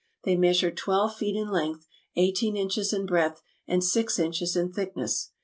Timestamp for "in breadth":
2.91-3.43